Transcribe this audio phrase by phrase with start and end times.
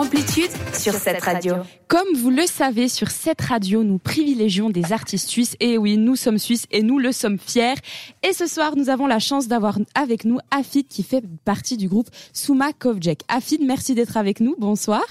[0.00, 1.56] Amplitude sur cette radio.
[1.86, 5.58] Comme vous le savez, sur cette radio, nous privilégions des artistes suisses.
[5.60, 7.74] Et oui, nous sommes suisses et nous le sommes fiers.
[8.22, 11.86] Et ce soir, nous avons la chance d'avoir avec nous Afid qui fait partie du
[11.86, 13.24] groupe Souma Kovjek.
[13.28, 14.56] Afid, merci d'être avec nous.
[14.58, 15.04] Bonsoir.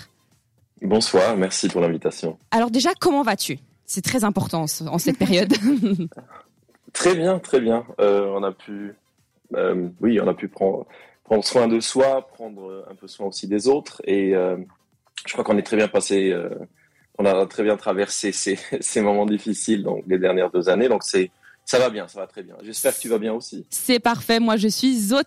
[0.81, 2.39] Bonsoir, merci pour l'invitation.
[2.49, 3.59] Alors déjà, comment vas-tu?
[3.85, 5.53] C'est très important en cette période.
[6.93, 7.85] très bien, très bien.
[7.99, 8.95] Euh, on a pu,
[9.53, 10.87] euh, oui, on a pu prendre
[11.29, 14.01] prendre soin de soi, prendre un peu soin aussi des autres.
[14.05, 14.57] Et euh,
[15.25, 16.50] je crois qu'on est très bien passé, euh,
[17.18, 20.89] on a très bien traversé ces, ces, moments difficiles donc les dernières deux années.
[20.89, 21.32] Donc c'est
[21.65, 22.55] ça va bien, ça va très bien.
[22.64, 23.64] J'espère que tu vas bien aussi.
[23.69, 25.21] C'est parfait, moi je suis au.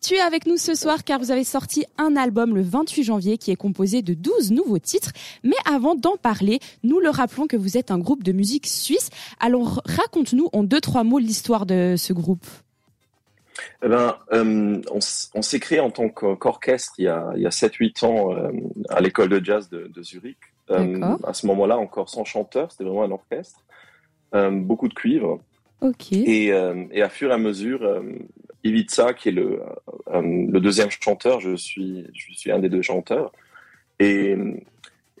[0.00, 3.36] Tu es avec nous ce soir car vous avez sorti un album le 28 janvier
[3.36, 5.12] qui est composé de 12 nouveaux titres.
[5.44, 9.10] Mais avant d'en parler, nous le rappelons que vous êtes un groupe de musique suisse.
[9.40, 12.46] Alors raconte-nous en deux, trois mots l'histoire de ce groupe.
[13.82, 17.50] Eh ben, euh, on, s'est créé en tant qu'orchestre il y a, il y a
[17.50, 18.50] 7-8 ans euh,
[18.88, 20.38] à l'école de jazz de, Zurich.
[20.70, 23.64] Euh, à ce moment-là, encore sans chanteur, c'était vraiment un orchestre.
[24.32, 25.40] beaucoup de cuivre.
[26.26, 28.02] Et, et, à fur et à mesure,
[28.64, 29.62] Ivica, qui est le,
[30.12, 33.32] le deuxième chanteur, je suis, je suis un des deux chanteurs,
[34.00, 34.36] et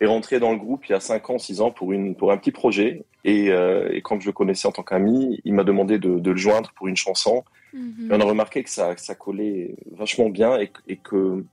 [0.00, 2.32] est rentré dans le groupe il y a 5 ans, 6 ans pour, une, pour
[2.32, 3.04] un petit projet.
[3.24, 6.36] Et, et quand je le connaissais en tant qu'ami, il m'a demandé de, de, le
[6.36, 7.44] joindre pour une chanson.
[7.72, 8.08] Mhm.
[8.10, 11.44] on a remarqué que ça, ça collait vachement bien et, que,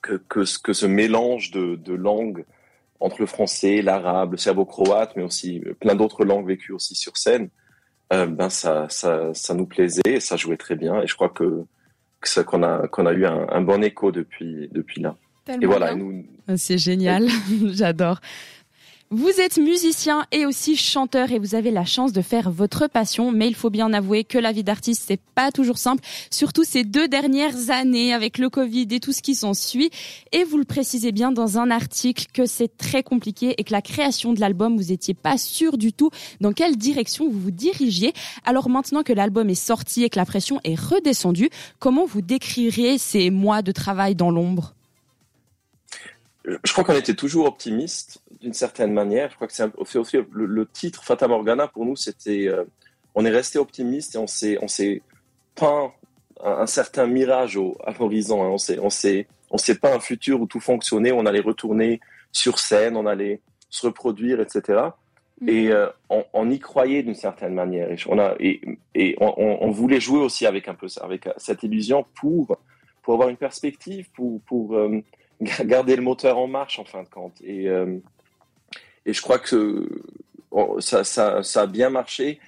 [0.00, 2.44] que, que, ce mélange de, de langues
[3.00, 7.50] entre le français, l'arabe, le serbo-croate, mais aussi plein d'autres langues vécues aussi sur scène,
[8.12, 11.02] euh, ben ça, ça, ça, nous plaisait et ça jouait très bien.
[11.02, 11.64] Et je crois que,
[12.46, 15.16] qu'on a, qu'on a eu un, bon écho depuis, depuis là.
[15.48, 15.94] et voilà.
[15.94, 16.24] Nous...
[16.56, 17.28] C'est génial,
[17.72, 18.20] j'adore.
[19.16, 23.30] Vous êtes musicien et aussi chanteur et vous avez la chance de faire votre passion,
[23.30, 26.82] mais il faut bien avouer que la vie d'artiste c'est pas toujours simple, surtout ces
[26.82, 29.90] deux dernières années avec le Covid et tout ce qui s'ensuit.
[30.32, 33.82] Et vous le précisez bien dans un article que c'est très compliqué et que la
[33.82, 38.14] création de l'album vous étiez pas sûr du tout dans quelle direction vous vous dirigiez.
[38.44, 42.98] Alors maintenant que l'album est sorti et que la pression est redescendue, comment vous décririez
[42.98, 44.74] ces mois de travail dans l'ombre?
[46.44, 49.30] Je crois qu'on était toujours optimiste d'une certaine manière.
[49.30, 52.64] Je crois que c'est aussi le, titre Fata Morgana pour nous, c'était euh,
[53.14, 55.02] on est resté optimiste et on s'est on s'est
[55.54, 55.92] peint
[56.42, 58.42] un, certain mirage au, à l'horizon.
[58.42, 58.48] Hein.
[58.48, 62.00] On s'est on s'est on s'est pas un futur où tout fonctionnait, on allait retourner
[62.32, 63.40] sur scène, on allait
[63.70, 64.80] se reproduire, etc.
[65.46, 65.72] Et mm-hmm.
[65.72, 65.88] euh,
[66.32, 67.90] on, y croyait d'une certaine manière.
[67.90, 68.60] Et on a et,
[68.94, 72.58] et on, on, voulait jouer aussi avec un peu avec cette illusion pour
[73.02, 75.02] pour avoir une perspective, pour pour euh,
[75.64, 77.34] garder le moteur en marche en fin de compte.
[77.42, 77.98] Et, euh,
[79.06, 79.88] et je crois que
[80.50, 82.40] oh, ça, ça, ça, a bien marché.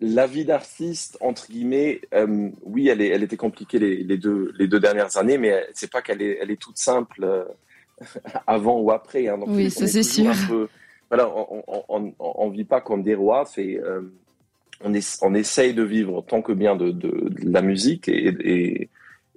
[0.00, 4.52] La vie d'artiste, entre guillemets, euh, oui, elle, est, elle était compliquée les, les, deux,
[4.58, 7.44] les deux dernières années, mais c'est pas qu'elle est, elle est toute simple euh,
[8.46, 9.28] avant ou après.
[9.28, 9.38] Hein.
[9.38, 10.32] Donc, oui, ça c'est sûr.
[11.08, 13.78] voilà, on, on, vit pas comme des rois, fait,
[14.82, 18.89] on, est, on essaye de vivre tant que bien de, de, la musique et, et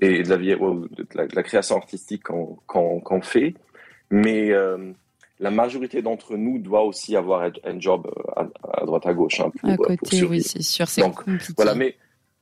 [0.04, 3.54] et de la, vie, de la, création artistique qu'on fait.
[4.12, 4.92] Mais euh,
[5.40, 8.44] la majorité d'entre nous doit aussi avoir un job euh,
[8.74, 9.40] à, droite à gauche.
[9.40, 11.54] Hein, pour, à côté, oui, c'est sûr, c'est compliqué.
[11.56, 11.96] Voilà, mais,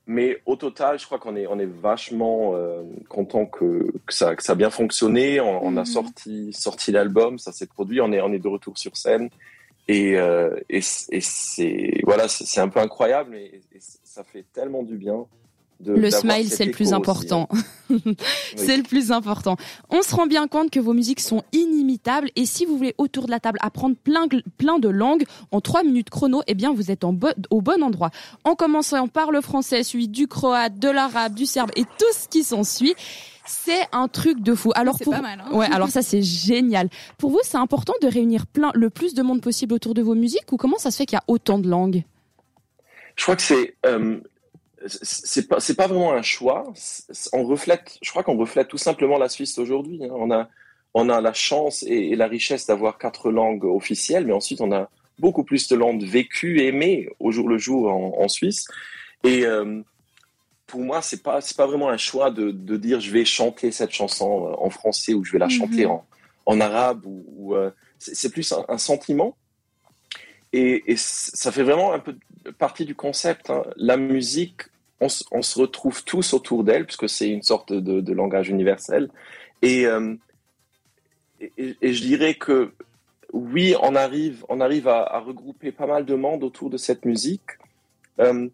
[0.07, 4.35] mais au total, je crois qu'on est, on est vachement euh, content que, que, ça,
[4.35, 5.39] que ça a bien fonctionné.
[5.39, 5.85] On, a mhm.
[5.85, 9.29] sorti, sorti l'album, ça s'est produit, on est, on est de retour sur scène.
[9.88, 10.13] Et,
[10.69, 13.59] et, et c'est voilà, c'est un peu incroyable, mais
[14.03, 15.25] ça fait tellement du bien
[15.86, 17.47] le smile, c'est le plus important.
[17.52, 17.59] Hein.
[18.56, 19.58] c'est le plus important.
[19.90, 23.25] On se rend bien compte que vos musiques sont inimitables et si vous voulez autour
[23.25, 24.28] de la table apprendre plein,
[24.58, 27.16] plein de langues en trois minutes chrono, eh bien vous êtes en
[27.50, 28.12] au bon endroit.
[28.44, 32.28] En commençant par le français, suivi du croate, de l'arabe, du serbe et tout ce
[32.28, 32.96] qui s'ensuit.
[33.46, 34.72] C'est un truc de fou.
[34.75, 35.56] Alors pour, pas mal, hein.
[35.56, 36.90] ouais, alors ça c'est génial.
[37.18, 40.16] Pour vous, c'est important de réunir plein, le plus de monde possible autour de vos
[40.16, 42.03] musiques ou comment ça se fait qu'il y a autant de langues?
[43.16, 44.19] Je crois que c'est euh,
[44.88, 46.72] c'est pas c'est pas vraiment un choix.
[47.34, 50.03] On reflète, je crois qu'on reflète tout simplement la Suisse aujourd'hui.
[50.03, 50.09] Hein.
[50.12, 50.50] On a
[50.94, 54.89] on a la chance et, la richesse d'avoir quatre langues officielles, mais ensuite on a
[55.19, 58.68] beaucoup plus de langues vécues, aimées au jour le jour en, Suisse.
[59.24, 59.81] Et euh,
[60.68, 63.72] pour moi, c'est pas c'est pas vraiment un choix de, de, dire je vais chanter
[63.72, 65.92] cette chanson en français ou je vais la chanter mm-hmm.
[65.92, 66.06] en,
[66.45, 69.38] en arabe ou, euh, c'est plus un, sentiment.
[70.53, 72.15] Et, ça fait vraiment un peu
[72.57, 73.50] partie du concept.
[73.50, 73.63] Hein.
[73.77, 74.63] La musique
[75.01, 79.09] on, se retrouve tous autour d'elle, puisque c'est une sorte de, langage universel.
[79.63, 80.15] Euh,
[81.57, 82.71] et, je dirais que
[83.33, 87.42] oui, on arrive, on arrive à, regrouper pas mal de monde autour de cette musique.
[88.19, 88.48] Euh,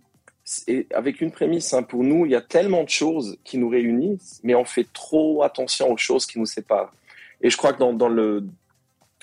[0.67, 3.67] et avec une prémisse, hein, pour nous, il y a tellement de choses qui nous
[3.67, 6.94] réunissent, mais on fait trop attention aux choses qui nous séparent.
[7.41, 8.45] Et je crois que dans le,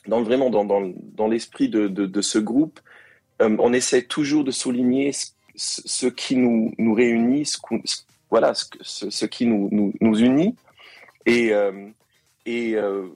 [0.06, 2.81] dans vraiment dans, dans, dans l'esprit de, de, ce groupe,
[3.43, 5.12] euh, on essaie toujours de souligner
[5.56, 7.59] ce, qui nous, nous réunit, ce,
[8.31, 10.55] voilà, ce, ce, qui nous, nous, nous unit,
[11.27, 11.89] et, euh,
[12.47, 13.06] et euh,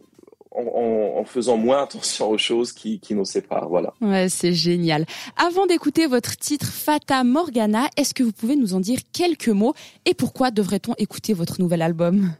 [0.51, 3.69] en, faisant moins attention aux choses qui, qui nous séparent.
[3.69, 3.93] Voilà.
[4.01, 5.05] Ouais, c'est génial.
[5.37, 9.75] Avant d'écouter votre titre Fata Morgana, est-ce que vous pouvez nous en dire quelques mots
[10.07, 12.33] et pourquoi devrait-on écouter votre nouvel album?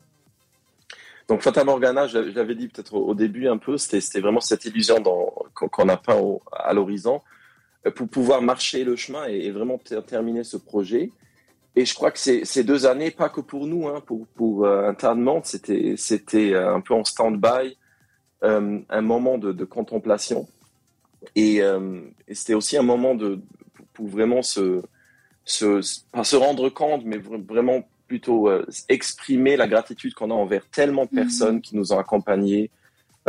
[1.29, 4.97] Donc Fata Morgana, j'avais dit peut-être au début un peu, c'était vraiment cette illusion
[5.53, 6.19] qu'on a peint
[6.53, 7.21] à l'horizon
[7.87, 11.13] euh, pour pouvoir marcher le chemin et, vraiment terminer ce projet.
[11.77, 14.89] Et je crois que ces, deux années, pas que pour nous, hein, pour, pour euh,
[14.89, 17.77] un tas de monde, c'était euh, un peu en stand-by,
[18.41, 20.49] un moment de, contemplation.
[21.37, 21.61] Et,
[22.33, 23.17] c'était aussi un moment
[23.93, 24.83] pour vraiment se,
[25.45, 31.11] se rendre compte, mais vraiment plutôt euh, exprimer la gratitude qu'on a envers tellement de
[31.13, 31.23] mhm.
[31.23, 32.71] personnes qui nous ont accompagnés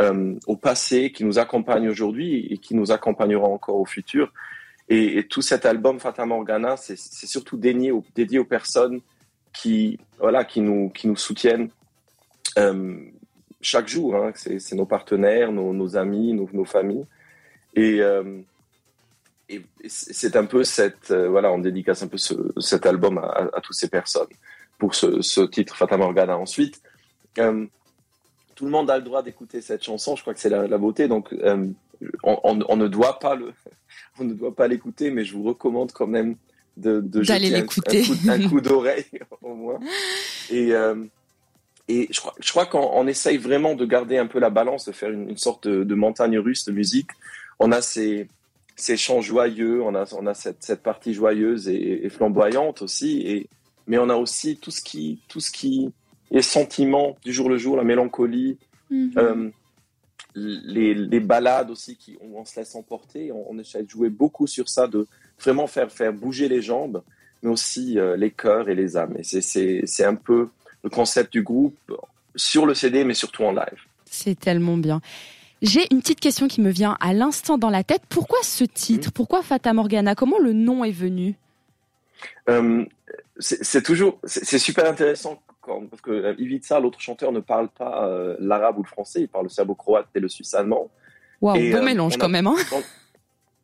[0.00, 4.32] euh, au passé, qui nous accompagnent aujourd'hui et qui nous accompagneront encore au futur.
[4.88, 9.00] Et, tout cet album Fata Morgana, c'est surtout dédié aux, dédié aux personnes
[9.52, 11.68] qui, voilà, qui, nous, qui nous soutiennent
[12.58, 12.98] euh,
[13.60, 14.16] chaque jour.
[14.16, 14.32] Hein.
[14.34, 17.06] C'est nos partenaires, nos, amis, nos, familles.
[17.76, 18.00] Et,
[19.48, 23.76] et c'est un peu cette, voilà, on dédicace un peu cet album à, à toutes
[23.76, 24.26] ces personnes
[24.80, 26.36] pour ce, titre Fata Morgana.
[26.36, 26.82] Ensuite,
[27.38, 27.66] euh,
[28.56, 30.16] tout le monde a le droit d'écouter cette chanson.
[30.16, 31.06] Je crois que c'est la, beauté.
[31.06, 31.68] Donc, euh,
[32.24, 33.52] on, ne doit pas le,
[34.18, 36.34] on ne doit pas l'écouter, mais je vous recommande quand même
[36.76, 37.62] de, de jeter un,
[38.48, 39.04] coup, d'oreille
[39.42, 39.78] au moins.
[40.50, 41.04] Et euh,
[41.88, 44.92] et je crois, je crois qu'on essaye vraiment de garder un peu la balance, de
[44.92, 47.10] faire une, sorte de, montagne russe de musique.
[47.58, 48.28] On a ces,
[48.76, 53.22] ces chants joyeux, on a, on a cette, cette partie joyeuse et, et flamboyante aussi.
[53.22, 53.48] Et,
[53.86, 55.90] mais on a aussi tout ce qui, tout ce qui
[56.30, 58.58] est sentiment du jour le jour, la mélancolie,
[58.90, 59.12] mhm.
[59.16, 59.50] euh,
[60.34, 63.32] les, les, balades aussi qui on, se laisse emporter.
[63.32, 65.06] On, essaie de jouer beaucoup sur ça, de
[65.38, 67.02] vraiment faire faire bouger les jambes,
[67.42, 69.16] mais aussi euh, les cœurs et les âmes.
[69.18, 70.48] Et c'est un peu
[70.84, 71.76] le concept du groupe
[72.36, 73.80] sur le CD, mais surtout en live.
[74.04, 75.00] C'est tellement bien.
[75.62, 78.02] J'ai une petite question qui me vient à l'instant dans la tête.
[78.08, 79.08] Pourquoi ce titre?
[79.08, 79.12] Mhm.
[79.12, 80.14] Pourquoi Fata Morgana?
[80.14, 81.34] Comment le nom est venu?
[82.48, 82.84] Euh,
[83.40, 88.06] c'est toujours, c'est super intéressant quand, parce que euh, Ivica, l'autre chanteur, ne parle pas
[88.06, 90.90] euh, l'arabe ou le français, il parle le serbo-croate et le suisse-allemand.
[91.40, 92.46] Waouh, beau euh, mélange quand même.
[92.46, 92.56] Hein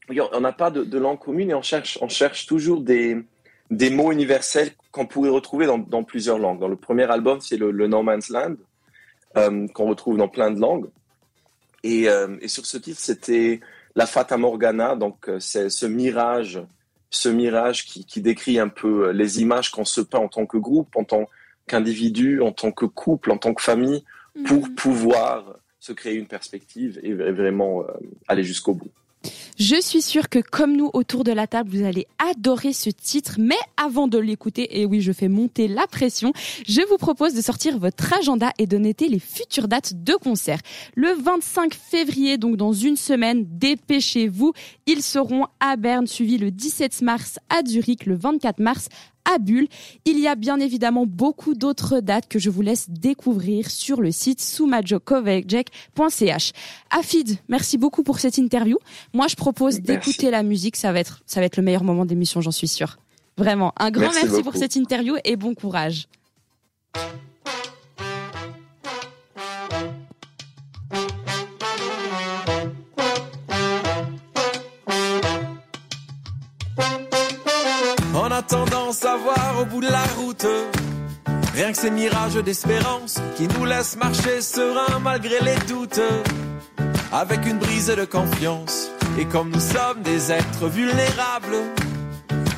[0.33, 3.23] on n'a pas de, langue commune et on cherche, on cherche toujours des,
[3.71, 6.61] des mots universels qu'on pourrait retrouver dans, dans, plusieurs langues.
[6.61, 8.57] Dans le premier album, c'est le, No Man's Land,
[9.75, 10.89] qu'on retrouve dans plein de langues.
[11.83, 12.05] Et,
[12.41, 13.61] et sur ce titre, c'était
[13.95, 16.61] la Fata Morgana, donc c'est ce mirage
[17.11, 20.57] ce mirage qui, décrit un peu euh, les images qu'on se peint en tant que
[20.57, 21.27] groupe, en tant
[21.67, 24.05] qu'individu, en tant que couple, en tant que famille,
[24.45, 24.75] pour mhm.
[24.75, 27.93] pouvoir se créer une perspective et vraiment euh,
[28.29, 28.91] aller jusqu'au bout.
[29.59, 33.37] Je suis sûre que comme nous autour de la table, vous allez adorer ce titre.
[33.39, 36.33] Mais avant de l'écouter, et oui, je fais monter la pression,
[36.67, 40.61] je vous propose de sortir votre agenda et de noter les futures dates de concert.
[40.95, 44.53] Le 25 février, donc dans une semaine, dépêchez-vous.
[44.87, 48.89] Ils seront à Berne, suivi le 17 mars à Zurich, le 24 mars
[49.33, 49.69] à Bulle.
[50.05, 54.11] Il y a bien évidemment beaucoup d'autres dates que je vous laisse découvrir sur le
[54.11, 56.53] site soumajokovecjek.ch.
[56.91, 58.79] Afid, merci beaucoup pour cette interview.
[59.13, 60.77] Moi, je propose d'écouter la musique.
[60.77, 62.99] Ça va être, ça va être le meilleur moment d'émission, j'en suis sûre.
[63.37, 66.09] Vraiment, un grand merci, merci pour cette interview et bon courage.
[78.43, 80.47] Tendance à voir au bout de la route
[81.55, 86.01] Rien que ces mirages d'espérance qui nous laissent marcher serein malgré les doutes.
[87.13, 88.91] Avec une brise de confiance.
[89.19, 91.57] Et comme nous sommes des êtres vulnérables,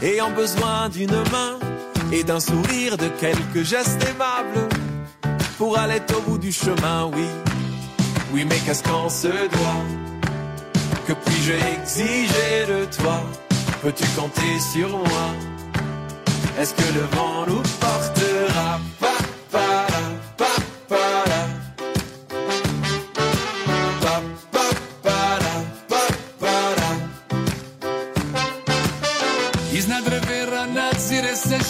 [0.03, 1.59] ayant besoin d'une main
[2.11, 4.69] et d'un sourire, de quelques gestes aimables,
[5.59, 7.27] pour aller au bout du chemin, oui.
[8.33, 9.85] Oui, mais qu'est-ce qu'on se doit
[11.07, 13.23] Que puis-je exiger de toi?
[13.83, 15.58] Peux-tu compter sur moi?
[16.61, 18.81] Est-ce que le vent nous portera?
[18.99, 19.15] Pa,
[19.53, 20.03] pa, la,
[20.37, 20.97] pa,
[21.27, 21.59] la.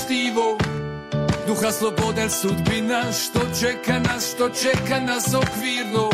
[0.04, 0.56] Štivo.
[1.46, 1.72] Duha
[2.30, 6.10] sudbina Što čeka nas, što čeka nas okvirno.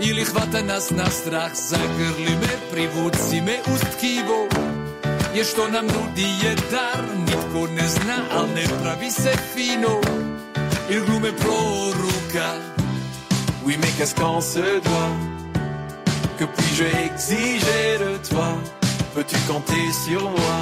[0.00, 3.80] Ili hvata nas na strah Zagrli me, privuci me uz
[5.36, 10.00] je što nam nudi je dar Nitko ne zna, al ne pravi se fino.
[10.90, 12.50] Il glume proruka
[13.64, 15.12] Oui, mais qu'est-ce qu'on se doit
[16.38, 18.48] Que puis-je exiger de toi?
[19.14, 20.58] Peux-tu compter sur moi?